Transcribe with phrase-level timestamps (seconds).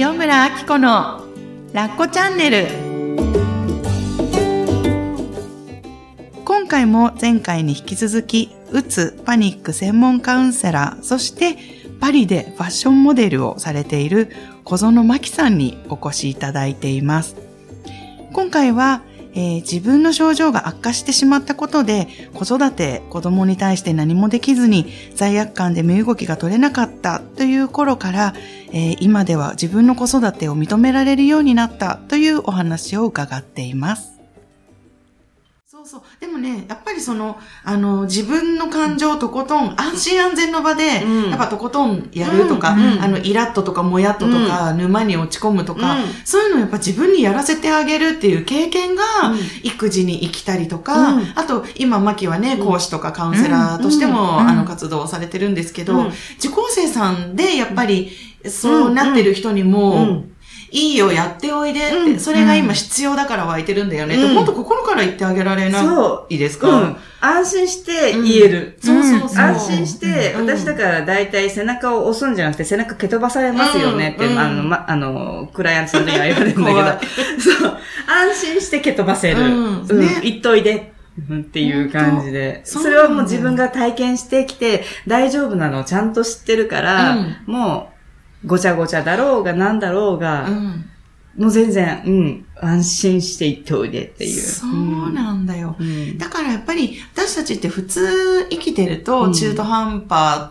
[0.00, 1.24] 塩村あき子の
[1.72, 2.68] ラッコチャンネル。
[6.44, 11.56] 今回も前回に引き続きうつパニック専門カウンセラーそして
[11.98, 14.30] パリでファッションモデルをされている
[14.62, 17.34] 小園真希さんにお越しいただいています。
[18.32, 19.02] 今回は
[19.34, 28.34] えー、自分の症状が悪化してしまったことで、子育て、子供に対して何もできずに罪悪感で身動きが取れなかったという頃から、
[28.72, 34.17] えー、今では自分の子育てを認められるようになったというお話を伺っています。
[35.90, 36.00] そう。
[36.20, 42.92] でもね、やっぱりその、あの、自分の感情をとことん、安心安全の場で、うん、やっぱとことんやるとか、うん。
[42.92, 49.02] うん、あの、イラッととかもやっととか、うん、沼に落ち込むとか、そういうのをやっぱ自分にやらせてあげるっていう経験が、
[49.62, 56.08] 育児に生きたりとか、あと、今、マキはね、講師とかカウンセラーとしても、あの、活動をされてるんですけど、
[56.38, 58.10] 受講生さんで、やっぱり、
[58.46, 60.24] そうなってる人にも、
[60.70, 65.80] いいよ、やっておいでって、うん、それが今必要だから湧いてるんだよね、うん、って、本当心から言ってあげられな
[66.28, 68.78] いですか、うん、安心して言える。
[68.80, 69.44] そうそうそう。
[69.44, 76.88] 安心して、私だから大体背中を押すんじゃなくて背中蹴飛ばされますよねって、あの、ま、あの、クライアントさんには言われるんだけど、
[77.58, 79.40] そう、安心して蹴飛ばせる。
[79.40, 80.92] うん、ね、言っといで。
[81.32, 82.60] っていう感じで。
[82.64, 87.97] それはもう自分が体験してきて大丈夫なのをちゃんと知ってるから、もう
[88.44, 90.90] ごちゃごちゃだろうがなんだろうが、うん、
[91.36, 94.40] もう全然、うん、安心していっておいでっていう。
[94.40, 95.76] そうなんだよ。
[95.78, 100.50] うん、だからやっぱり私たちって普通生きてると中途半端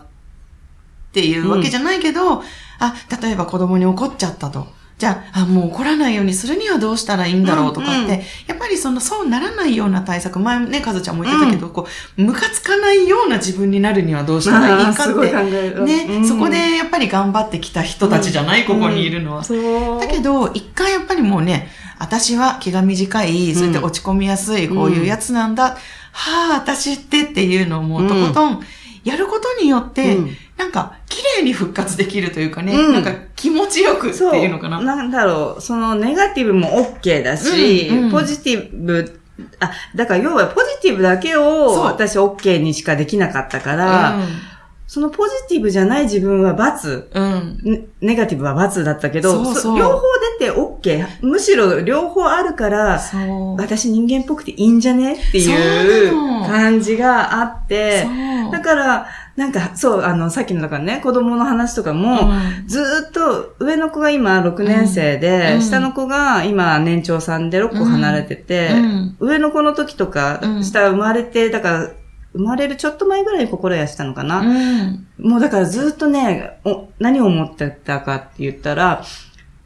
[1.12, 2.42] ていうわけじゃないけど、
[2.80, 4.77] あ、例えば子供に怒っちゃったと。
[4.98, 11.86] じゃあ、あ、もう怒らないようにするにはどうしたらいいんだろうとかって、うんうん、やっぱりその、そうならないような対策、前ね、かずちゃんも言ってたけど、うん、こ
[12.18, 19.42] う、ムカつかないような自分になるにはどうしたらいいかって、ね、うん、そこでやっぱり頑張ってきた人たちじゃない、うん、ここにいるのは。
[20.00, 25.76] だけど、一回やっぱりもうね、私は気が短い、そうやって落ち込みやすい、こういうやつなんだ、
[26.10, 28.60] はあ、私ってっていうのをもうとことん、
[29.04, 30.16] やることによって、
[30.58, 34.80] なんか、綺麗に復活できるというかね、うん、なんか気持ちよくっていうのかな。
[34.80, 39.20] なんだろう、そのネガティブも OK だし、うんうん、ポジティブ、
[39.60, 44.26] あ、だから要はポジティブだけを私 OK にしかできなかったから、うん
[44.88, 47.10] そのポジティブじゃない自分は罰。
[47.12, 47.88] うん。
[48.00, 49.78] ネガティブは罰だったけど、そうそう。
[49.78, 50.00] 両方
[50.40, 51.06] 出て OK。
[51.20, 52.98] むしろ両方あるから、
[53.58, 58.08] 私人間っぽくていいんじゃねっていう感じがあって、
[58.50, 59.06] だから、
[59.36, 71.90] なんか、そう、あの、さっきのだからね、子供の話とかも、うん、ずっと、上の子が今6年生で、うん、下の子が今年長さんで6個離れてて、うん、上の子の時とか、下生まれて、だから、
[72.38, 74.44] 生まれるちょっと前ぐらいに心やしたのかな。
[75.18, 79.04] もうだからずっとね、お何を思ってたかって言ったら、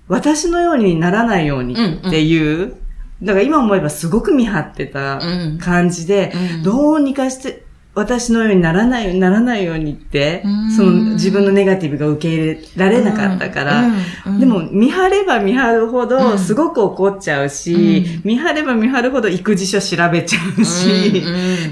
[0.08, 2.74] 私のようにならないようにっていう、
[3.22, 5.20] だから今思えばすごく見張ってた
[5.60, 6.32] 感じで、
[6.64, 7.62] どうにかして、
[7.94, 10.42] 私のようにならないようにならないようにって、
[10.74, 13.90] その自分のネガティブが受け入れられなかったから、
[14.38, 21.22] でも見張れば見張るほどすごく怒っちゃうし、見張れば見張るほど育児書調べちゃうし、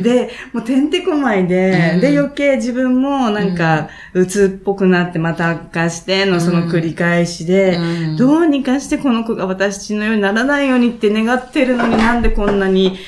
[0.03, 7.79] で、もうてんてこまいで、で余計自分もなんか、うつっぽくなってまた悪化してのその繰り返しで、
[8.19, 12.99] どうにかしてこの子が私のようにならないようにって願ってるのになんでこんなに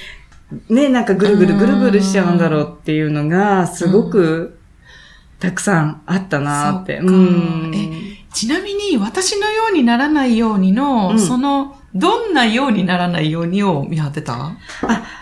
[0.69, 4.59] ね、なんかぐるぐるぐるぐるしちゃうんだろうっていうのが、すごく、
[5.41, 6.99] たくさんあったなって。
[6.99, 7.73] うん、
[8.33, 14.35] ちなみに、私のようにならないようにの、うん、その、どんなようにならないようにを見張ってた？
[14.35, 14.57] あ、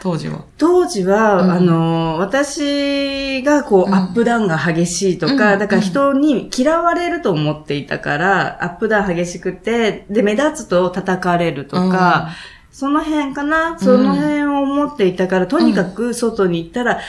[0.03, 0.45] 当時は。
[0.57, 12.29] 当時は、うん、あの、私がこう、アップダウンが激しいとか、うん、だから人に嫌われると思っていたから、アップダウン激しくて、で、目立つと叩かれるとか、
[12.71, 17.01] その辺かな、その辺を思っていたから、とにかく外に行ったら、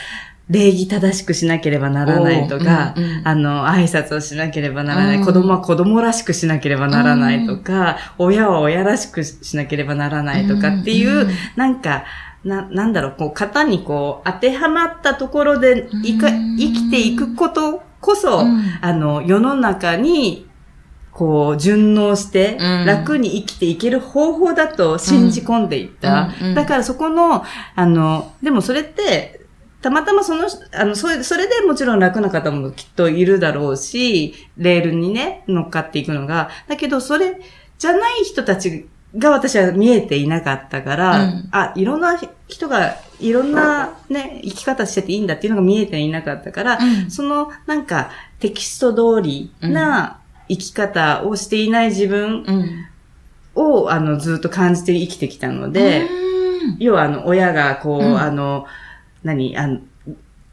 [0.49, 12.03] 礼儀正しくしなければならないとか、うんうん、あの、挨拶をしなければならない、うん、子供は子供らしくしなければならないとか、うん、親は親らしくしなければならないとかっていう、うん、なんか、
[12.43, 18.43] な、なんだろう、こう、型にこう、当てはまったところで、いか、生きていくことこそ、
[18.81, 20.49] あの、世の中に
[21.11, 26.29] こう、順応して、楽に生きていける方法だと信じ込んでいった。
[26.55, 27.43] だからそこの、
[27.75, 29.41] あの、でもそれって、
[29.81, 36.49] たまたまその、あの、それ、それでもちろん楽な方もきっといるだろうし、レールにね、乗っかっていくのが。
[36.67, 37.41] だけど、それ
[37.79, 38.87] じゃない人たち
[39.17, 50.20] が私は見えていなかったから、うん、あ、いろんな人が、いろんなね、生き方してていいんだっていうのが見えていなかったから、うん、その、なんか、テキスト通りな、
[50.51, 52.45] 生き方をしていない自分
[53.55, 56.07] を、あの、ずっと感じて生きてきたので、
[56.79, 58.65] 要はあの、親がこう、あの、
[59.23, 59.79] 何、あの、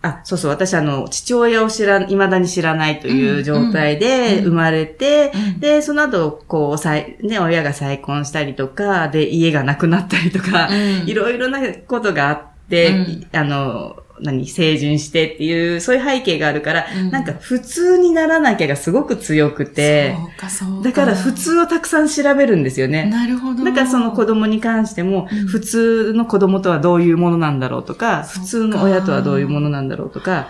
[0.01, 5.41] あ、そうそう、私あの、父親を知ら、未だに知らないという状態で生まれて、うん。
[5.41, 12.95] うん、で、その後、こう、再、ね、親が再婚したりとか、で、家がなくなったりとか、うん、いろいろなことがあって、
[13.33, 23.07] あの、何、成人してっていう、そういう背景があるから、うん、なんか普通にならなきゃがすごく強くて、そうかそうだから普通をたくさん調べるんですよね。
[23.07, 23.65] なるほど。
[23.65, 30.49] だからその子供に関しても、うん、普通の子供とはどういうものなんだろうとか、普通の親とはどういうものなんだろうとか、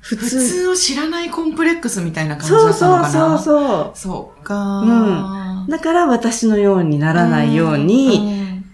[0.00, 0.38] 普通。
[0.38, 3.90] 普通を知らないコンプレックスみたいな感じだったのかなそうそうそう。
[3.94, 4.80] そうか。
[4.80, 5.66] うん。
[5.68, 8.64] だから私のようにならないように、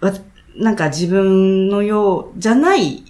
[0.00, 3.04] うん、なんか自分のようじゃない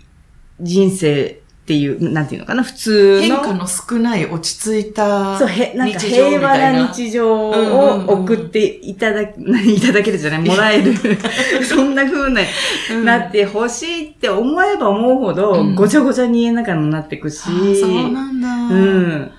[0.62, 3.37] 人生っていう、なんていうのかな、普通の。
[3.37, 10.41] 変化の少ない落ち着いたそう、へ、なんか平和な日常を送っていただ、 何いただけるじゃない？
[10.43, 10.94] もらえる。
[11.64, 12.43] そんな風な、
[13.05, 17.38] なってほしいって思えば思うほど、ごちゃごちゃに家の中になっていくし。
[17.81, 18.49] そうなんだ。
[18.49, 19.31] うん。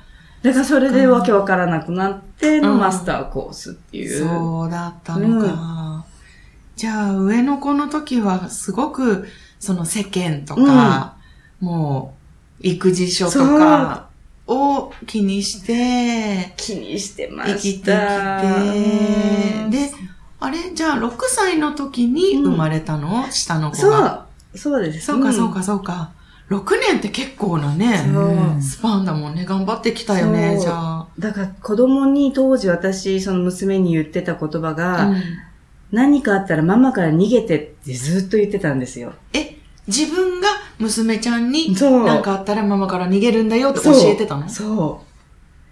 [0.44, 4.28] だからそれでわけわからなくなってのマスターコースっていう。
[4.28, 6.06] そうだったのか。
[6.76, 9.26] じゃあ、上の子の時はすごく、
[9.60, 11.13] その世間とか、うん、
[11.64, 12.14] も
[12.62, 14.10] う、育児書とか
[14.48, 17.58] を気にして、気にしてました。
[17.58, 17.92] 生きてきて、
[19.70, 19.92] で、
[20.40, 20.74] あれ？
[20.74, 24.28] じゃあ6歳の時に生まれたの、うん、下の子が。
[24.54, 25.06] そう、そうです。
[25.06, 26.12] そうか、そうか、そうか。
[26.50, 28.06] 6年って結構なね、
[28.62, 29.46] スパンだもんね。
[29.46, 31.08] 頑張ってきたよね、じゃあ。
[31.18, 35.24] だから子供に当時私、その娘に言ってた言葉が、うん、
[35.92, 39.14] 何かあったらママから逃げてってずっと言ってたんですよ。
[39.32, 39.58] え、
[39.88, 40.48] 自分が
[40.80, 44.48] 娘ちゃんに何かあったらママから逃げるんだよって教えてたの？
[44.48, 45.08] そう。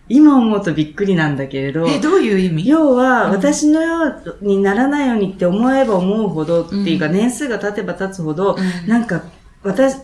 [0.10, 1.88] 今思うとびっくりなんだけれど。
[1.88, 2.68] え、どういう意味？
[2.68, 9.24] 要は、私のようにならないようにって思えば思うほど、っていうか、年数が経てば経つほど、うん、なんか、
[9.64, 9.96] 私、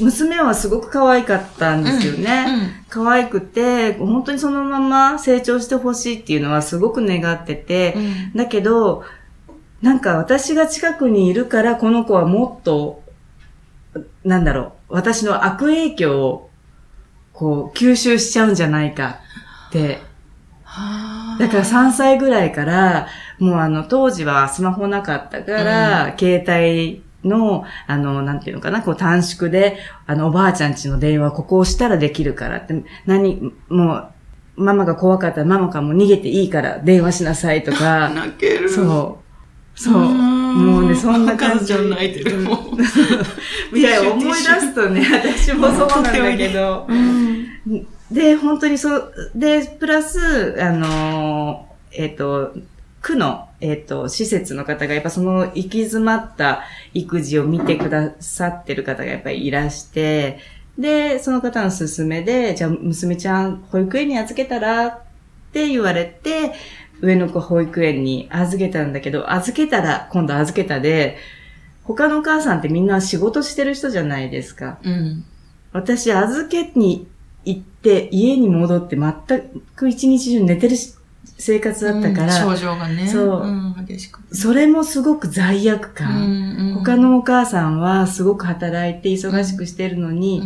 [0.00, 2.46] 娘はすごく可愛かったんですよね。
[2.48, 2.54] うん。
[2.54, 7.94] うん、可愛くて、本当にそのまま成長してほしいっていうのはすごく願ってて、
[8.34, 9.04] だけど、
[9.82, 13.02] なんか私が近くにいるからこの子はもっと
[14.24, 16.50] なんだろう、私の悪影響を、
[17.32, 19.20] こう、吸収しちゃうんじゃないか
[19.68, 20.00] って。
[21.38, 23.08] だから3歳ぐらいから、
[23.38, 34.12] もうあの、当時はスマホなかったから、うん、携帯の、あの、なんていうのかな、こう短縮で、あの、おばあちゃんちの電話、ここをしたらできるからって、何、もう、
[34.56, 38.10] ママが怖かったらママからも逃げていいから電話しなさいとか。
[38.14, 38.68] 泣ける。
[38.68, 39.20] そ
[39.74, 39.78] う。
[39.78, 40.02] そう。
[40.52, 41.66] もうね、そんな感じ。
[41.66, 42.78] ちゃん泣いてるもん。
[43.76, 46.86] いや、思い出すとね、 私もそうなんだけど。
[48.10, 52.54] で、本当にそう、で、プラス、あの、えっ、ー、と、
[53.00, 56.62] 区の、えっ、ー、と、施設の方が、やっぱその行き詰まった
[56.92, 60.38] 育児を見てくださってる方がやっぱりいらして、
[60.78, 65.00] で、その方の勧めで、じゃあ、娘ちゃん、保育園に預けたらっ
[65.52, 66.52] て言われて、
[67.00, 71.18] 上の子保育園に預けたんだけど、預けたら、今度預けたで、
[71.84, 74.78] 他のお母さんってみんな仕事してる人じゃないですか。
[74.84, 75.24] うん。
[75.72, 77.08] 私、預けに
[77.44, 79.14] 行って家に戻って全
[79.74, 80.76] く一日中寝てる
[81.38, 82.44] 生活だったから。
[82.46, 83.06] うん、症状がね。
[83.08, 84.20] そう、うん、激しく。
[84.32, 86.74] それもすごく罪悪感、うんうん。
[86.74, 90.40] 他のお母さんはすごく働いて忙しくしてるのに、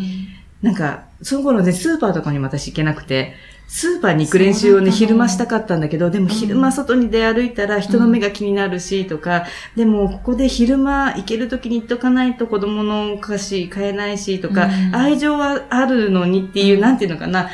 [0.62, 3.34] うん、なんか、その頃ね、スーパーとかにも私行けなくて、
[3.66, 17.48] スーパーに行く練習をね、昼間したかったんだけど、でも昼間外に出歩いたら人の目が気になるし、とか、うん、でもここで昼間行ける時に行っとかないと子供のお菓子買えないし、とか、うん、愛情はあるのにっていう、なんていうのかな、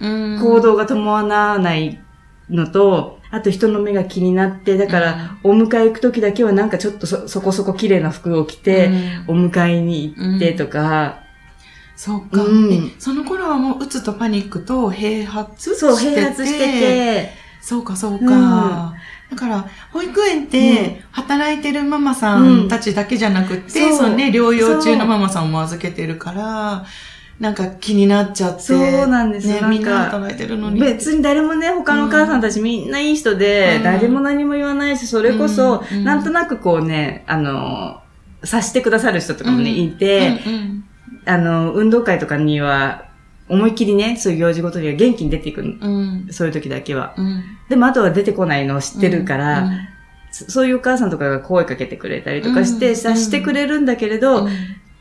[0.00, 2.00] うん、行動が伴わない
[2.48, 8.90] のと、あと人の目が気になって、だから、お迎え行く時だけはなんかちょっとそ、そこそこ綺麗な服を着て、
[9.26, 11.25] お迎えに行ってとか、
[11.96, 15.76] そうか、うん、その頃はもう、うつとパニックと併発してて。
[15.76, 17.30] そう、併発してて。
[17.60, 18.24] そうか、そうか。
[18.24, 26.84] うん、だから、保育園って、働いてるママさんたちだけじゃなくて、うん、そのね、療養中のママさんも預けてるから、
[27.40, 28.62] なんか気になっちゃって。
[28.62, 29.60] そうなんですね。
[29.68, 30.80] みんな働いてるのに。
[30.80, 38.00] 別に誰もね、他のお母さんたちみんないい人で、誰も何も言わないし、それこそ、なんとなくこうね、あの、
[38.42, 40.40] 察してくださる人とかもね、いて、
[41.24, 43.06] あの、運動会とかには、
[43.48, 49.88] 思いっきりね、そういう行事ごとには元気に出ていく、うん、そういう時だけは、うん、でもあとは出てこないのを知ってるから、うん、
[50.30, 54.48] そういうお母さんとかが声かけてくれたりとかして、察してくれるんだけれど、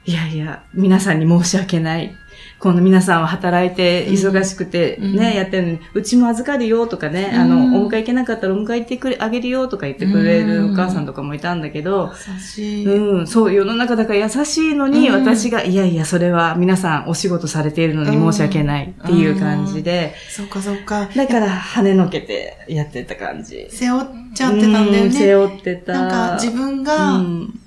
[0.06, 2.16] いやいや、皆さんに申し訳ない。
[2.58, 12.86] この皆さんは働いて、忙しくてね、うんやってるのに、うちも預かるよとかね、うんあの、お迎え行けなかったらお迎え行ってくれ、あげるよとか言ってくれるお母さんとかもいたんだけど、優しい。
[12.86, 21.10] うん、そう、世の中だから優しいのに、うん私が、いやいや、それは皆さんお仕事されているのに申し訳ないっていう感じで、そっかそっか。
[21.16, 23.68] だから跳ねのけてやってた感じ。
[23.70, 25.12] 背負っちゃってたんだようんね。
[25.12, 25.94] 背負ってた。
[25.94, 27.60] なんか自分うが、ん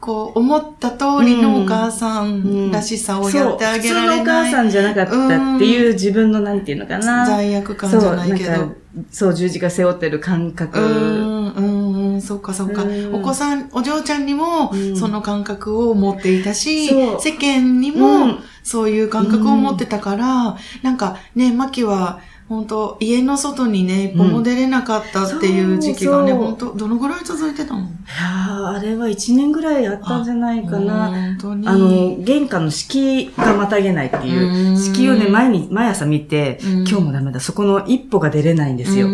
[0.00, 4.52] こう、思った通りのお母さんらしさをやってあげられそう普通のお母ない。
[4.52, 7.26] さんじゃなかったっていう自分のなんていうのかな。
[7.26, 8.74] 罪悪感じゃないけど。
[9.10, 10.78] そう、十字架背負ってる感覚。
[10.80, 12.64] うん、うん、うん、そっかそ。
[12.64, 27.80] うんお子さん、お嬢ちゃんにもう、んその感覚を持っていたし、世間にうもん、そういう感覚を持ってたから、なんかね、マキは、本当家の外にね、一歩も出れなかったっていう時期がね、そうそう本当どのぐらい続いてたの？
[27.80, 31.08] いやーあれは一年ぐらいあったんじゃないかな。
[31.08, 31.66] 本当に。
[31.66, 34.72] あの、玄関の敷居がまたげないっていうう。
[34.74, 37.40] ん敷居をね、毎日、毎朝見て、うん今日もダメだ。
[37.40, 39.08] そこの一歩が出れないんですよ。
[39.08, 39.12] よ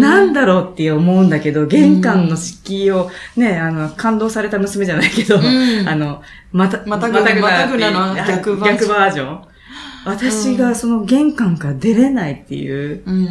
[0.00, 9.53] なんだろうって思うんだけど、玄関の敷居を、ね、あの、感動された娘じゃないけど、んあの、また、またぐまたぐまたぐななのっていう逆バージョン逆バージョン。
[10.04, 13.28] 私がその玄関から出れないっていう、うん。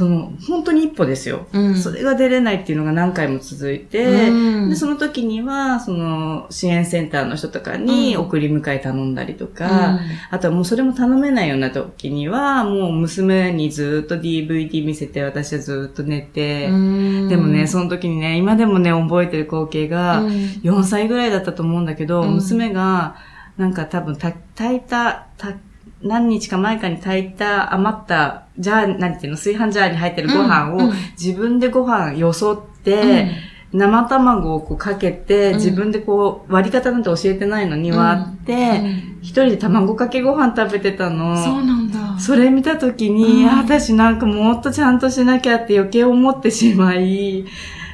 [0.00, 1.46] その、本当に一歩ですよ。
[1.52, 1.74] うん。
[1.76, 4.70] それが出れないっていうのが何回も続いて、うん。
[4.70, 8.22] でその時には、その、支援センターの人とかにうん。
[8.22, 9.98] 送り迎え頼んだりとか、
[10.30, 17.28] あとはもうそれも頼めないような時には、もう娘にずっと DVD 見せて、私はずっと寝て、うん。
[17.28, 20.32] でもね、その時にね、今でもね、覚えてる光景が、うん。
[20.62, 22.34] 4歳ぐらいだったと思うんだけど、うん。
[22.36, 23.16] 娘が、
[23.58, 25.54] なんか多分た、炊いた、た、
[26.02, 33.30] 何日か前かに炊いた余った、ジャー、何ていうの、炊飯ジャーに入ってるご飯を、自分でご飯よそって、
[33.72, 39.18] 生卵をこうかけて、うん自分でこう、割り方なんて教えてないのに割って、うん。
[39.20, 41.36] 一人で卵かけご飯食べてたの。
[41.36, 42.18] そうなんだ。
[42.18, 43.48] それ見たときに、うん。
[43.48, 47.44] あ私なんかもっとちゃんとしなきゃって余計思ってしまい、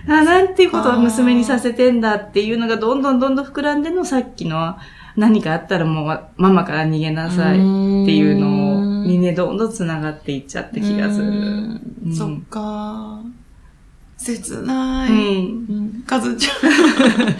[0.08, 4.76] あ、なんていうことを娘にさせてんだっていうのがどんどんどんどん膨らんでのさっきの
[5.16, 7.62] 何かあったらもうママから逃げなさいって
[8.14, 11.28] いうのにね、どんどん繋がっていっちゃって気がする。
[11.28, 11.34] うん
[12.06, 13.20] うんそっか。
[14.16, 15.10] 切ない。
[15.10, 15.16] うん。
[15.16, 16.02] うん。
[16.06, 16.56] かずちゃん。
[16.62, 17.32] かずち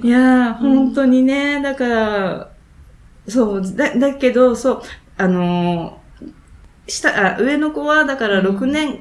[0.00, 2.48] ゃんいやー、本当にね、だから、
[3.28, 4.82] そう、だ、だけど、そう、
[5.18, 6.00] あのー
[6.90, 9.00] 下、あ、上の子は、だから6年、ん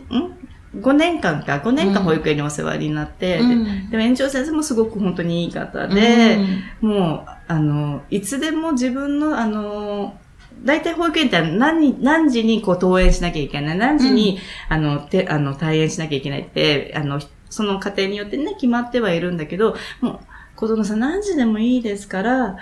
[0.79, 6.38] ?5 年間か、5年間保育園にお世話になって、でうんでも園長先生もすごく本当にいい方で、
[6.81, 10.18] もう、あの、いつでも自分の、あの、
[10.63, 14.38] 大体保育園って何に何時にこう登園しなきゃいけない、何時に、
[14.70, 20.20] あの、て、あの、退園しなきゃいけないって、あの、その家庭によってね、決まってはいるんだけど、もう、
[20.56, 22.58] 子供さん何時でもいいですから、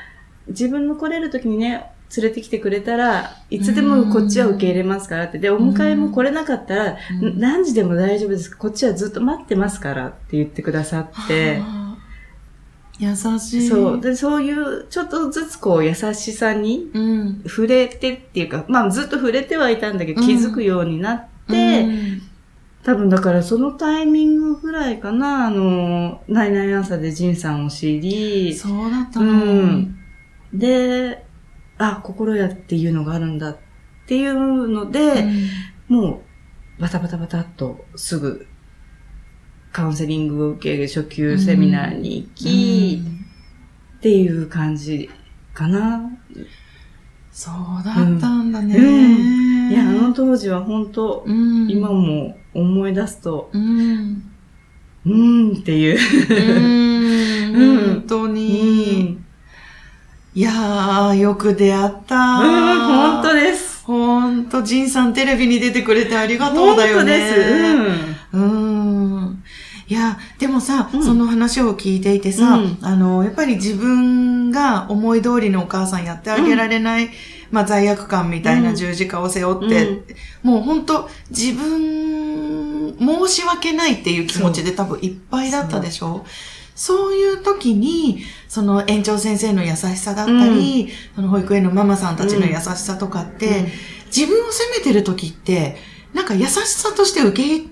[0.48, 5.40] 自分の来れる時にね、連れてきてくれたらいつでもこっちは受け入れますからって。
[5.40, 8.56] で、お迎えも来れなかったら、うん何時でも大丈夫です。
[8.56, 11.62] こっちはずっと待ってますからって言ってくださって。
[13.00, 13.68] 優しい。
[13.68, 14.02] そう。
[14.02, 17.44] で、そういう、ちょっとずつこう、優しさにうん。
[17.46, 22.22] 触れてっていうか、まあずっと触れてはいたんだけど、気づくようになって、うん
[22.88, 29.34] 多分だからそのタイミングぐらいかな、あの、ナイナイアンサーでジンさんを知り、そうだったうの。
[29.34, 29.98] ん。
[30.54, 31.26] で、
[31.78, 33.58] あ、心屋っていうのがあるんだっ
[34.08, 35.28] ていうので、
[35.90, 36.24] も
[36.80, 38.47] う、バタバタバタっとすぐ、
[39.78, 43.04] カウンセリングを受ける初級セミナーに行き、
[44.00, 45.08] っていう感じ
[45.54, 46.02] かな。
[47.32, 48.76] そうだったんだね。
[48.76, 54.24] うんいや、あの当時は本当、うん今も思い出すと、うん。
[55.06, 56.00] うーんっていう。
[56.32, 57.62] うん。
[57.62, 59.04] うん本当うに。
[59.04, 59.26] ん、
[60.34, 62.16] いやー、よく出会った。
[62.16, 63.86] うん、本当です。
[63.86, 67.04] ほんと、ジンさんテレビに出てくれてありがとうだよね。
[67.04, 68.38] 本当です。
[68.38, 68.67] うん。
[69.90, 71.04] いや、でもさ、うん。
[71.04, 72.78] その話を聞いていてさ、うん。
[72.82, 77.10] あの、やっぱり自分が思い通りのお母さんやってあげられない、
[77.52, 80.04] まあ罪悪感みたいな十字架を背負って、うん。
[80.44, 86.26] もう本当自分、申し訳ないっていう気持ちで多分いっぱいだったでしょ？
[86.76, 93.68] そういう時に、その園長先生の優しさだったり、その保育園のママさんたちの優しさとかって、うん。
[94.16, 95.78] 自分を責めてる時って、
[96.14, 97.70] なんか優しさとして受け取れ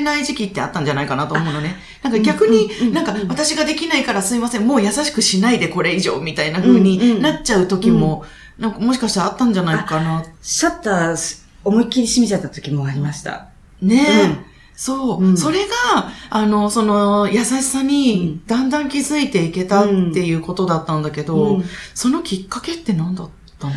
[0.00, 1.76] ない時期ってあったんじゃないかなと思うのね。
[2.02, 8.24] なんか逆にうんうん、なんか私ができないからすいません、もう優しくしないでこれ以上みたいな風うんうにんなっちゃう時も、
[8.58, 10.24] なんかもしかしたらあったんじゃないかな。
[10.42, 13.48] シャッター、思いっきり閉めちゃった時もありました。
[13.80, 14.22] ねえ。
[14.24, 14.44] うん
[14.80, 23.72] そう、うんそれが、あの、その、優しさに、だんだん気づいていけたっていうことだったんだけど、うんそのきっかけって何だったの？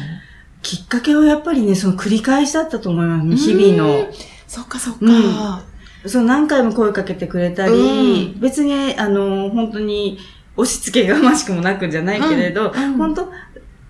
[0.62, 3.52] きっかけはやっぱりね、その繰り返しだったと思います。
[3.52, 4.14] 日々の。
[4.48, 5.64] そっかそっか。
[6.04, 10.18] うん、そう何回も声かけてくれたり、うん、別に、あの、本当に
[10.56, 13.32] 押し付けがましくもなくじゃないけれど、うん、本当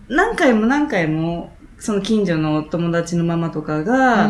[0.08, 4.30] 何回も何回も、その近所の友達のママとかが、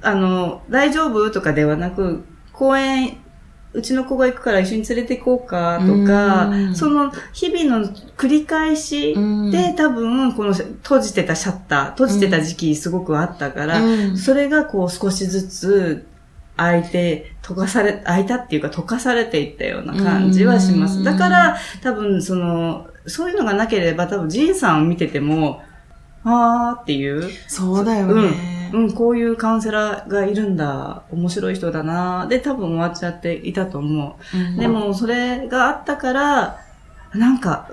[0.00, 3.18] あの、大丈夫とかではなく、公園
[3.74, 7.86] うちの子が行くから一緒に連れて行こうかとか、その日々の
[8.16, 9.14] 繰り返し
[9.52, 13.80] で多分この閉じてたシャッター、閉じてた時期すごくあったから、
[14.16, 16.06] それがこう少しずつ
[16.58, 21.02] 開いて、溶かされ、開いたっていうか溶かされていったような感じはします。
[21.02, 25.62] だから多分その、そういうのがなければ多分ジンさんを見てても、
[26.24, 27.30] あーっていう。
[27.46, 28.70] そうだよね。
[28.74, 34.36] うん、こういうカウンセラーがいるんだ、面白い人だな、で多分終わっちゃっていたと思う。
[34.36, 36.58] うん、でも、それがあったから、
[37.14, 37.70] なんか、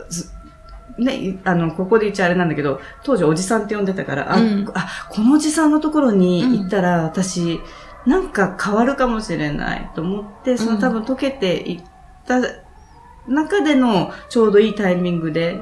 [0.97, 7.59] ね、あの、ここで言っちゃあれなんだけど、当時おじさんって呼んでたから、あ、うん、あこのおじさんのところに行ったら、私、
[8.05, 11.83] なんか変わるかもしれないと思って、その多分溶けていっ
[12.25, 12.39] た
[13.27, 15.61] 中でのちょうどいいタイミングで、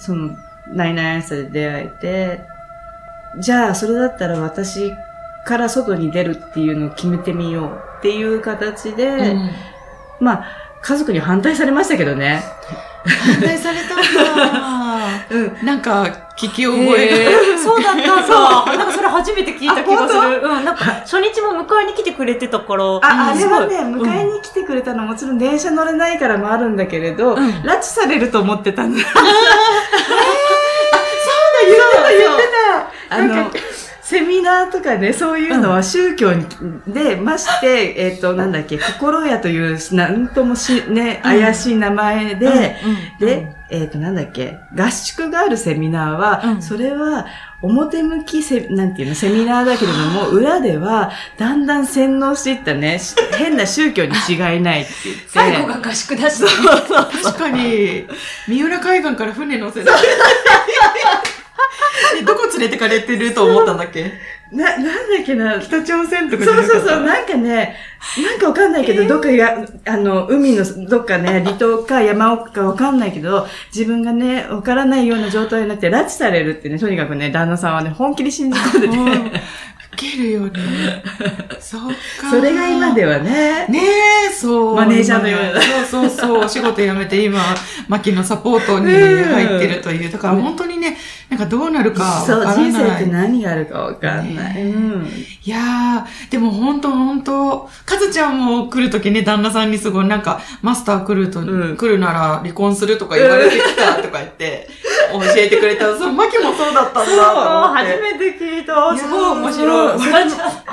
[0.00, 0.36] その、
[0.68, 2.40] ナイナイアンサーで出会えて、
[3.40, 4.92] じゃあそれだったら私
[5.44, 9.50] から外に出るっていうのを決めてみようっていう形で、うん、
[10.20, 10.46] まあ、
[10.82, 12.42] 家族に反対されましたけどね。
[13.06, 15.26] 反対されたんだ。
[15.30, 15.66] うん。
[15.66, 16.04] なんか、
[16.36, 18.76] 聞き覚え、えー、そうだったんだ。
[18.76, 20.42] なんかそれ初めて聞いた気がする。
[20.42, 20.64] うん。
[20.64, 22.84] なんか、初日も迎えに来てくれてたから。
[22.84, 29.00] あ、あれはね、迎えに来てくれたのもちろん電車乗れないからもあるんだけれど、うん、拉致されると思ってたんだ。
[29.00, 29.22] えー、そう
[31.54, 32.42] だ、言ってた、言って
[33.08, 33.16] た。
[33.16, 33.50] あの、
[34.06, 36.44] セミナーとかね、そういうのは宗教に、
[36.86, 42.76] で、まして、 えっ、ー、と、なんだっけ、心屋という、なんともし、ね、怪しい名前で、
[43.20, 47.26] で、えっ、ー、と、なんだっけ、合宿があるセミナーは、それは、
[47.62, 53.00] 表向きセ、なんていうの、セミナーだけれども、裏では、だんだん洗脳していったね、
[53.38, 55.22] 変な宗教に違いないって言って。
[55.28, 56.48] 最後が合宿だし、ね、
[57.22, 58.06] 確かに、
[58.46, 59.90] 三浦海岸から船乗せて。
[62.24, 64.12] どこ連れてかれてると思ったんだっけ？
[64.52, 65.58] な、なんだっけな。
[65.60, 67.76] 北朝鮮とかそうそうそう、なんかね、
[68.22, 78.96] なんかわかんないけど、えー、どっかや、あの、海のどっかね、 離島か山奥かわかんないけど、自分がね、わからないような状態になって拉致されるってね、とにかくね、旦那さんはね、本気で信じ込んでて。
[79.96, 81.02] けるよね。
[81.58, 82.30] そうか。
[82.30, 83.66] それが今ではね。
[83.68, 83.80] ね
[84.30, 84.76] え、そう。
[84.76, 85.60] マネージャーのような。
[85.60, 86.44] そうそうそう。
[86.44, 87.40] お仕事辞めて今、
[87.88, 90.12] マキのサポートに入ってるという。
[90.12, 90.96] だから本当にね、
[91.28, 92.54] なんかどうなるかわからない。
[92.54, 94.54] そう、人生って何があるかわかんない。
[94.54, 95.06] ね、うん。
[95.06, 104.68] いやー、でも本当本当かずちゃんも来るときね、旦那さんにすごいなんか、マスター来ると、うん、来るなら離婚するとか言われてきたとか言って、
[105.12, 105.96] 教えてくれた。
[105.96, 108.96] そう、マキもそうだったんだそう、初めて聞いた。
[108.96, 109.98] すごい面白い。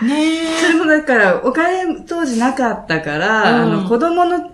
[0.05, 0.57] ねえ。
[0.61, 4.51] それもだから、お金当時なかったから、うん、あの、子供の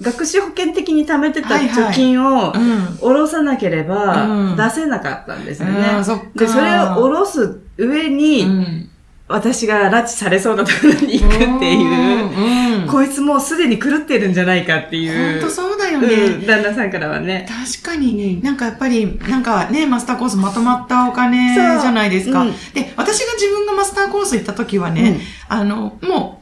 [0.00, 6.02] 学資保険的に貯めてた貯金を下ろさなければ出せなかったんですよね。
[6.34, 8.88] で、それを下ろす上に、
[9.28, 15.40] 私が拉致されそうなところに行くっていう、こいつもうすでに狂ってるんじゃないかっていう。
[15.40, 17.46] 本当そうだよね、うん、旦那さんからはね。
[17.82, 22.44] 確かに、なんかやっぱり、なんかね、マスターコースまとまったお金じゃないですか。
[22.74, 26.41] で、私が自分がマスターコース行った時はね、あの、もう、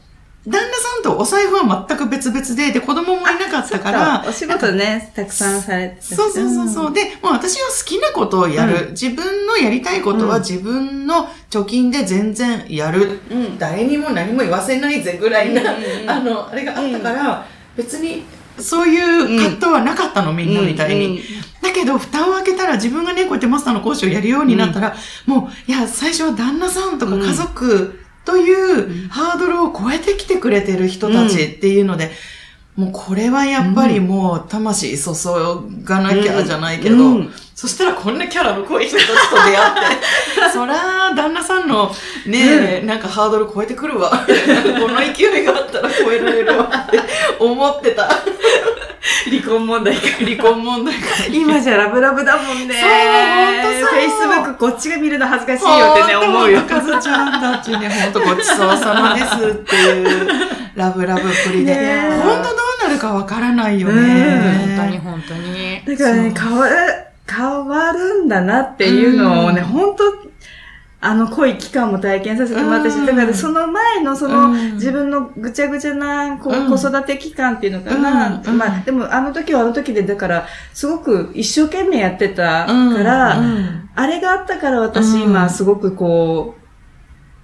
[0.51, 4.25] 旦那さんとお財布は全く別々で、で、子供もいなかったから。
[4.29, 6.93] お仕事ね、 たくさんされてそうそうそうそう。
[6.93, 8.87] で、もう私は好きなことをやる。
[8.87, 13.21] うん、自分のやりたいことは自分の貯金で全然やる。
[13.31, 18.25] うん、誰にも何も言わせないぜぐらいな、うん、 あの、あれがあったから、別に、
[18.59, 21.23] そういう葛藤はなかったの、みんなみたいに。
[21.63, 32.11] だけど、蓋を開けたら自分がね、こうやってマスターの講師をやるようになったら、もう、いや、最初は旦那さんとか家族、というハードルを超えてきてくれてる人たちっていうので、
[32.77, 35.11] もうこれはやっぱりもう魂注
[35.85, 41.95] がなきゃじゃないけど、うんうん、そしたらこんなキャラの濃い人たちと出会って、 そら旦那さんの
[42.27, 44.11] ね、うん、なんかハードル超えてくるわ。
[44.11, 47.01] この勢いがあったら超えられるわって
[47.39, 48.09] 思ってた。
[49.29, 50.01] 離婚問題か。
[50.25, 51.07] 離婚問題か。
[51.31, 52.75] 今じゃラブラブだもんね。
[52.75, 52.91] そう、
[53.45, 53.95] ほんとそう。
[53.95, 56.63] フェイスブックこっちが見るの恥ずかしいよってね、思うよ。
[56.63, 60.29] かずちゃんたちね、ほんとごちそうさまですっていう
[60.75, 61.75] ラブラブっぷりで。
[61.75, 62.60] ほんとどうな
[62.91, 64.77] るかわからないよね。
[64.77, 65.97] 本当に本当に。
[65.97, 66.77] だからね、変わる、
[67.27, 70.31] 変わるんだなっていうのをね、本当
[71.03, 78.43] あの濃い期間も体験させてもらったし、だからその前のその自分のぐちゃぐちゃな子育て期間っていうのかな。
[78.53, 83.41] まあでもあの時はあの時で、だからすごく一生懸命やってたから、
[83.95, 85.23] あれがあったから私うん。
[85.23, 86.60] 今すごくこう、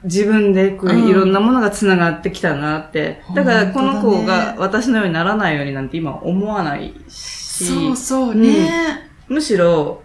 [0.06, 1.08] 自分でこううん。
[1.08, 3.22] いろんなものが繋がってきたなって。
[3.34, 9.10] だからこの子が私のようにならないようになんて今思わないし、そうそうね。
[9.28, 10.02] むしろ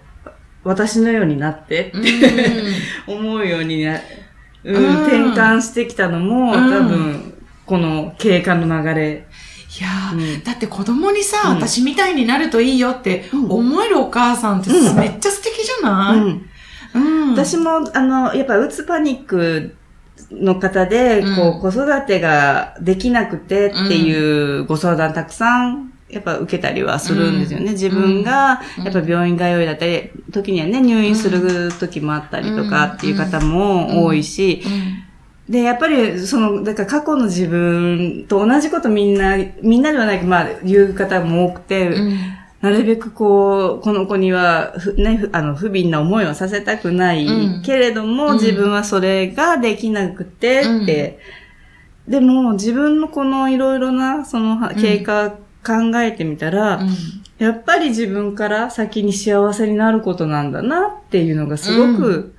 [0.63, 1.91] 私のようになって
[3.07, 3.15] うん。
[3.21, 3.99] 思うようにな、
[4.63, 5.03] うんうん。
[5.03, 6.71] 転換してきたのも、うん。
[6.71, 7.33] 多分
[7.65, 9.27] この経過の流れ。
[9.79, 10.43] いやー、うん。
[10.43, 11.55] だって子供にさ、うん。
[11.57, 13.51] 私みたいになるといいよってうん。
[13.51, 14.95] 思えるお母さんってうん。
[14.97, 16.49] めっちゃ素敵じゃない、うん。
[16.93, 17.31] うん。
[17.31, 19.75] 私も、あの、やっぱうつパニック
[20.31, 27.67] の方で、こう、子育てができなくてっていうご相談たくさん、やっぱ受けたりはするんですよね。
[27.67, 27.71] うん。
[27.71, 28.83] 自分が、うん。
[28.83, 34.61] やっぱ病院通いだったり、時にはね、入院する時もあったりとかっていう方も多いし、
[35.49, 42.19] で、やっぱり、その、だから過去の自分と同じことみんな、みんなではないけど、まあ、言う方も多くて、うん
[42.61, 47.61] なるべくこう、この子には、ふね、ふあの、不憫な思いをさせたくない、うん。
[47.63, 48.33] けれども、うん。
[48.35, 50.61] 自分はそれができなくて。
[50.83, 51.19] って、
[52.07, 55.31] でも、自分のこのいろいろな、そのは、うん経過
[55.63, 56.89] 考えてみたら、うん。
[57.39, 62.35] やっぱり自分から先に幸せになることなんだなっていうのがすごく、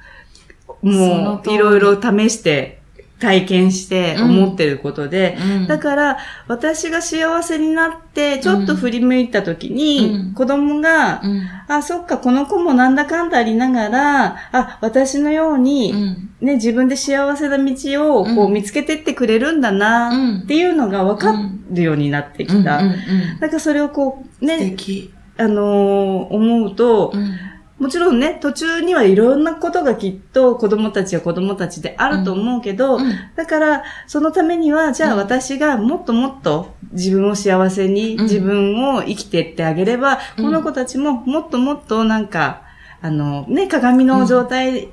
[0.82, 2.81] もう、いろいろ試して、
[3.22, 5.66] 体験して思ってることで、うん。
[5.68, 10.34] だから、私が幸せになって、ちょっと振り向いた時に、うん。
[10.34, 11.42] 子供が、うん。
[11.68, 16.30] あ、そっか、この子もなんだかんだありながら、あ、私のように、うん。
[16.40, 20.38] ね、自分で幸せな道をこううん見つけてってくれるんだな、うん。
[20.40, 21.32] っていうのが分か
[21.70, 22.82] るようになってきた。
[22.82, 25.12] だからそれをこう、素ね、敵。
[25.38, 27.51] あのー思うと、うん
[27.82, 33.12] もちろんね、途中にはいろんなことがきっと子供たちは子供たちであると思うけど、うん。
[33.34, 35.18] だから、そのためには、じゃあうん。
[35.18, 38.22] 私がもっともっと自分を幸せに、うん。
[38.22, 40.44] 自分を生きてってあげれば、うん。
[40.44, 42.62] この子たちももっともっとなんか、
[43.00, 44.90] あの、ね、鏡の状態、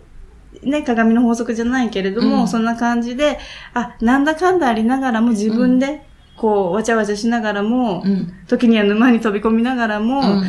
[0.63, 2.47] ね、鏡の法則じゃないけれども、うん。
[2.47, 3.37] そんな感じで、
[3.75, 8.33] あ、なんだかんだありながらも自分で、こう、わちゃわちゃしながらも、うん。
[8.47, 10.43] 時には沼に飛び込みながらも、うん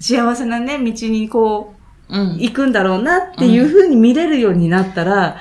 [0.00, 1.74] 幸せなね、道にこ
[2.08, 2.32] う、うん。
[2.38, 5.36] 行くんだろうなっていう風に見れるようになったら、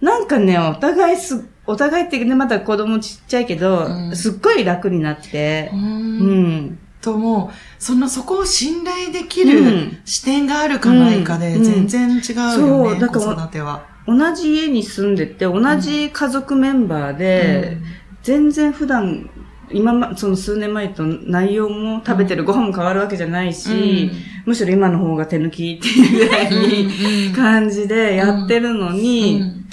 [0.00, 4.16] なんかね、お互いす、お互いってね、まだ子供ちっちゃいけど、うん。
[4.16, 6.56] すっごい楽になって、ううん。
[6.70, 6.78] ん。
[7.00, 9.98] ともう、その、そこを信頼できうるん。
[10.04, 11.62] 視点があるかないかでうん。
[11.64, 13.84] 全然違うよね、そうだ子から育ては。
[14.06, 17.76] 同じ家に住んでて、同じ家族メンバーで、
[18.22, 19.28] 全然普段、
[19.72, 24.10] 今ま、その数年前と内容も食べてるご飯も変わるわけじゃないし、
[24.46, 29.64] むしろ今の方が手抜きっていうぐらいに、感じでやってるのうんに、うん。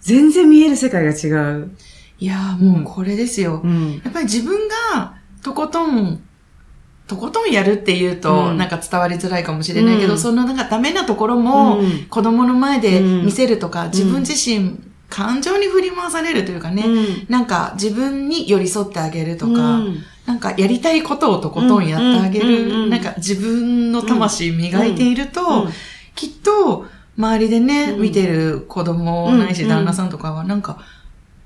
[0.00, 1.70] 全然見える世界が違う。
[2.18, 3.60] いやーもうこれですよ。
[3.64, 4.00] うん。
[4.04, 6.22] やっぱり自分がとことん、
[7.06, 8.56] とことんやるっていうと、うん。
[8.56, 10.18] なんか伝わりづらいかもしれないけど、うん。
[10.18, 12.06] そのなんかダメなところもうん。
[12.08, 14.78] 子供の前で見せるとか、ん自分自身
[15.14, 17.26] 感情に振り回されるというかね、うん。
[17.28, 20.02] なんか自分に寄り添ってあげるとか、うん。
[20.26, 25.72] なんかやりたいことをとことんやってあげる、なんか自分の魂磨いていると、うん。
[26.16, 30.78] きっと周りでね、うん見てる子供うんないし旦那さんとかはなんか、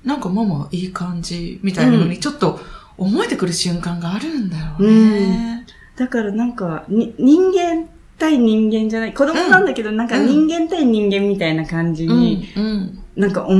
[0.03, 2.59] なんかママいい感じみたいなのにちょっと
[2.97, 5.67] 思えてくる瞬間があるんだよね。
[5.95, 13.53] だからなんか、に人間対人間じゃない、子供なんだけど、なんか人間対人間みたいな感じうん、に、うん、なんかお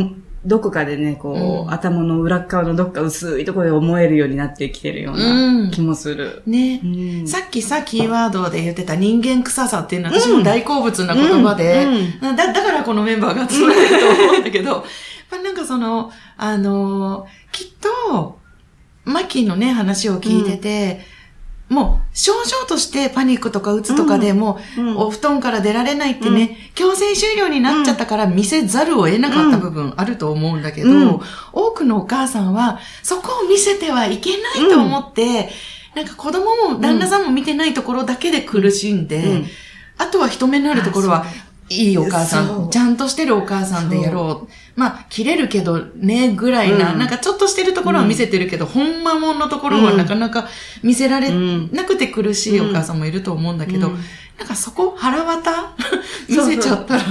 [0.45, 1.71] どこかでね、こう、うん。
[1.71, 5.17] 頭の裏っ側のどっか薄いところで思えるようになってきてるようう。
[5.17, 5.71] なん。
[5.71, 6.43] 気もする。
[6.45, 6.79] ね。
[6.81, 6.87] う。
[7.23, 7.27] ん。
[7.27, 11.85] さっきさ、キーワードで言ってた人間臭さっていうのは私も大好物な言葉で、
[12.21, 12.35] うん。
[12.37, 14.83] だ、だからこのメンバーが集まれると思うんだけど、 やっ
[15.29, 17.67] ぱなんかその、あのーきっ
[18.07, 18.39] と、
[19.03, 21.01] マッキーのね、話を聞いてて、
[21.69, 24.97] もう、症状としてパニックとかうつとかでもう、うん。
[24.97, 31.21] お布団から出られないってね、強制終了になっちゃったから見せざるを得なかった部分あると思うんだけど、うん。
[31.53, 35.49] 多くのお母さんは、そこを見せてはいけないと思って、
[35.95, 39.45] なんか子供も旦那さんも見てないところだけで苦しんで、うん。
[39.99, 41.25] あとは人目のあるところは、
[41.69, 42.69] いいお母さ、ん。
[42.69, 44.79] ちゃんとしてるお母さんでやろう。
[44.79, 46.99] まあ、切れるけどね、ぐらいな、うん。
[46.99, 50.47] なんかちょっとしてるところは見せてるけど、ほんまもんのところはなかなか
[50.83, 51.69] 見せられうん。
[51.71, 53.99] なくて苦しいお母さんもいると思うんだけど、うん
[54.39, 55.51] なんかそこ腹渡？
[56.29, 57.01] 見せちゃったら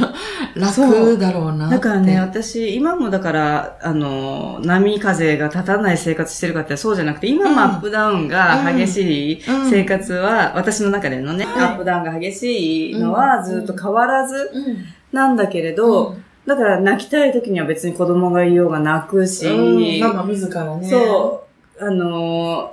[0.55, 1.75] 楽だろうなって。
[1.75, 9.71] だからね、私、今もだから、あの、波風が立たない生活してるかってそうじゃなくて、今もアップダウンが激しいうん。
[9.71, 11.65] 生活は、私の中でのね、はい。
[11.65, 20.89] アップダウンが激しいのはずっと変わらずうん、なんだけれど、だから泣きたい時には別に子供がいようが泣くし、うん、ママ自らね。
[20.89, 21.47] そ
[21.79, 22.73] う、あの、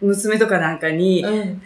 [0.00, 1.62] 娘とかなんかに、うん。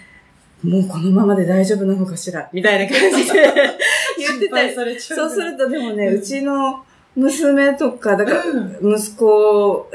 [0.62, 2.48] もうこのままで大丈夫なのかしら？
[2.52, 3.42] みたいな感じで。
[4.18, 4.74] 言ってたり。
[4.74, 6.84] されちゃそうするとでもね、うちの
[7.16, 8.42] 娘とか、だから、
[8.80, 9.86] 息子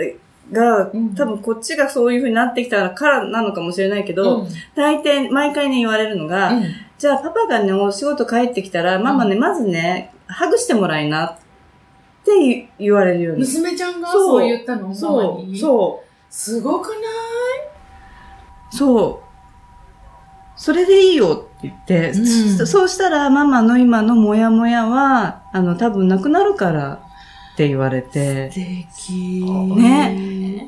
[0.51, 6.51] が、多分こっちがそういう風になってきたからなのかもしれないけど、大抵毎回ね言われるのが、
[6.97, 11.35] じゃあパパがね、お仕事帰ってきたら、ママね、まずね、ハグしてもらいなっ
[12.25, 13.41] て言われるように。
[13.41, 14.41] 娘ちゃんがそう。
[14.41, 14.93] そう言ったの？
[14.93, 15.55] そう、う。
[15.57, 16.07] そう。
[16.29, 16.99] すごくない？
[18.71, 19.26] そう。
[20.57, 26.99] それでいいよって言って、うんそそうしたらママの今のモヤモヤは、あの、多分なくなるから
[27.53, 28.51] って言われて。
[28.51, 29.45] 素敵。
[29.77, 30.67] ね。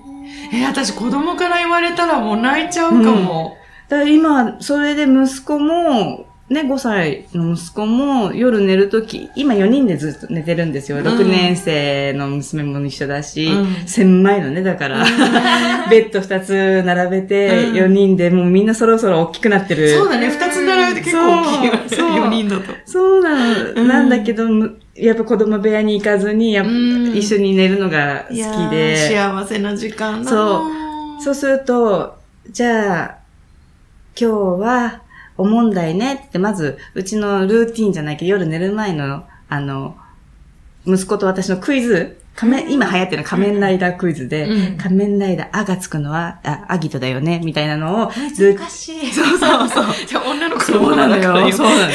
[0.53, 3.57] え、私子供から言われたらもう泣いちゃうかも。
[3.87, 10.97] だから今、それで息子も、ね、5歳の息子も夜寝るとき、今4人でずっと寝てるんですよ。
[10.97, 15.05] うん6年生の娘も一緒だし、うん狭いのね、だから。
[15.91, 19.89] ベッド2つ並べて、うん4人でもうみんなそろそろ大きくなってる。
[19.89, 21.79] そうだね、二つ並べて結構大きいよね。
[21.87, 22.63] そうそう4人だと。
[22.85, 26.65] そうなの、うんなんだけど、むやっぱ子供部屋に行かずに、や
[27.13, 28.95] 一緒に寝るのが好きで。
[28.95, 30.63] 幸せな時間だな
[31.19, 32.15] そうすると、
[32.49, 33.15] じゃあ、
[34.19, 35.01] 今日は、
[35.39, 39.95] お問題ねって、まず、うちのルーティンじゃないけど、夜寝る前の、あの、
[40.85, 49.13] 息子と私のクイズ、仮面、今流行ってるの仮面ライダークイズで、うん仮面ライダー、あがつくのは、あ、アギトだよね、みたいなのを、難しい。
[49.13, 49.85] そうそうそう。
[50.05, 51.51] じゃあ女の子そうなのよ。
[51.53, 51.87] そうなのよ。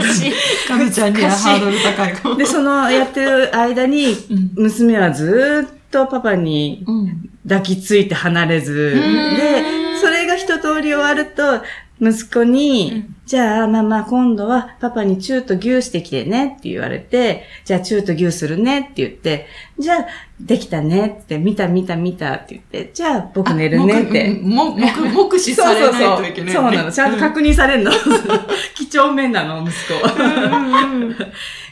[0.00, 0.32] 難しい。
[0.68, 2.36] かみちゃんにはハードル高いかも。
[2.36, 7.30] で、そのやってる間に、うん娘はずーっとパパにうん。
[7.48, 9.62] 抱きついて離れず、んで、
[10.00, 11.62] それが一通り終わると、
[12.10, 19.46] 息子に、じゃあママ今度はパパにチューとギューしてきてねって言われて、じゃあチューとギューするねって言って、
[19.78, 20.06] じゃあ
[20.38, 24.28] できたねって、見た見た見たって言って、じゃあ僕寝るねって。
[24.42, 26.54] も、も、目、目視されないといけない。
[26.54, 26.92] そうなの。
[26.92, 27.92] ちゃんと確認されるの。
[28.74, 29.94] 几帳面なの、息子。
[30.04, 31.24] は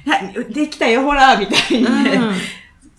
[0.51, 2.21] いできたよ、ほら、みたいにね。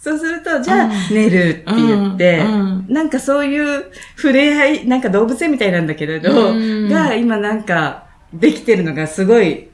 [0.03, 3.85] そうすると、じゃあ、寝るって言って、うんなんかそういう
[4.17, 9.69] 触れ合い、なんか動物園みたいなんだけれど、うんが今なんかできてるのがすごい、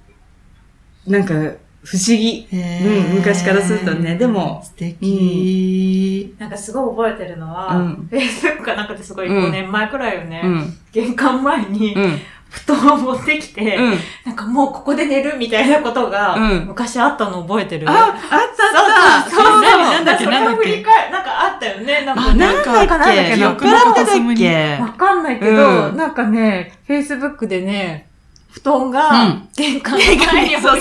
[1.07, 1.33] なんか
[1.81, 2.47] 不思議。
[2.53, 6.35] うん昔からするとねでも素敵。
[6.37, 10.77] なんかすごい覚えてるのは、うん Facebook かなんかですごいうん5年前くらいよね、うん。
[10.91, 12.19] 玄関前にうん。
[12.49, 13.93] 布団を持ってきて、うん。
[14.25, 16.65] なんかもうここで寝るみたいなことが、うん。
[16.67, 17.88] 昔あったの覚えてる。
[17.89, 19.29] あ、あったあった。
[19.29, 19.62] そうそうそう。
[19.62, 22.05] なんだっけそれを振り返なんかあったよね。
[22.05, 23.35] なんかなんかなんだっなんだっけ。
[23.35, 25.97] け酔っ払ってたっけわかんないけど、うん。
[25.97, 28.09] なんかね、Facebook でね、
[28.49, 29.49] 布団うがん。
[29.55, 30.75] 玄関の前に置か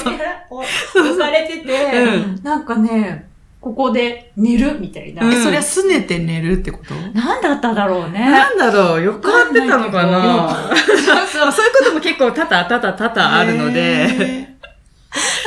[1.31, 2.43] れてて、うん。
[2.43, 3.28] なんかね、
[3.61, 5.27] ここで寝るみたいな。
[5.27, 5.33] うん。
[5.33, 6.95] えそれはすねて寝るってこと？
[7.19, 8.31] なんだっただろうね。
[8.31, 10.49] なんだろう、酔っ払ってたのかな？
[10.75, 11.53] そう そう。
[11.53, 14.59] そういうことも結構多々多々多々あるので、へ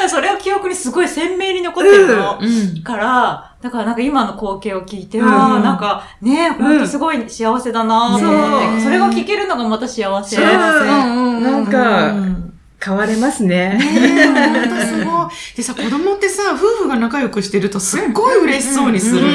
[0.09, 2.39] それを記憶にすごい鮮明に残ってるの。
[2.39, 2.83] ーうん。
[2.83, 5.29] から、だからなんか今の光景を聞いて、うん。
[5.29, 6.79] ああ、なんかね、ほん。
[6.79, 8.81] とすごい幸せだなって、そう。
[8.81, 10.35] それが聞けるのがまた幸せ。
[10.35, 10.45] そう。
[10.45, 12.50] なんかうん
[12.83, 13.77] 変われますね。
[13.77, 13.79] ね
[14.21, 15.29] え、ほんとすごい。
[15.55, 19.29] でさ、子供ってさ、夫婦が仲良くしてるとすっごい嬉しそうにする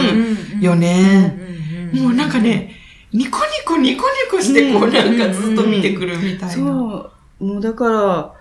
[0.60, 1.38] よね。
[1.92, 2.74] もうなんかね、
[3.12, 6.50] ニコニコニコニコしてこううんなんかずっと見てくるみたいな。
[6.50, 7.44] そう。
[7.44, 8.32] もうだから、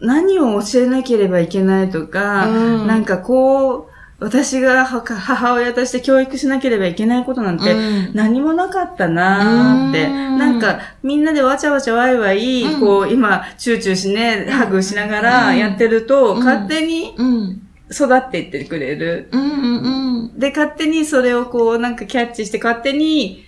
[0.00, 3.89] 何を教えなければいけないとか、うんなんかこう、
[4.20, 10.04] 私がは母親として教育しなければいけないことなんてうん何もなかったなーって。
[10.04, 17.62] うんなんかみんなでわちゃわちゃわいわい、うんこう今、チューチューしね、ハグしながらやってると、うん勝手にうん。
[17.92, 19.28] 育っていってくれる。
[19.32, 20.38] うんうんうん。
[20.38, 23.44] で、勝手にそれをこうなんかキャッチして勝手に、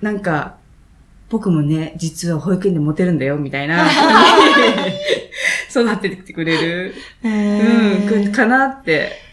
[0.00, 0.56] なんか、
[1.28, 3.86] 僕もね、実は保育園でモテるんだよ、みたいな。
[5.70, 6.94] 育ってってくれる。
[7.22, 9.29] うん、くかなって。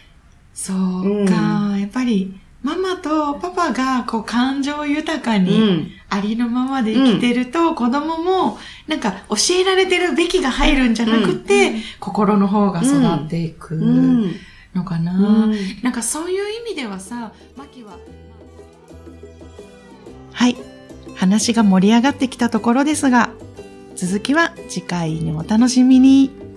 [0.58, 5.90] そうか、やっぱり、ママとパパがこう感情豊かうにん。
[6.10, 13.78] ありのままで生きてると、子供もなんか教えられてるべきが入るんじゃなくて、心の方が育っていくう
[14.26, 14.34] ん。
[14.74, 15.12] のかな。
[15.16, 17.96] うんなんかそういう意味ではさ、マキは。
[20.32, 20.56] はい。
[21.14, 23.30] 話が盛り上がってきたところですが、
[23.94, 26.47] 続きは次回にお楽しみに。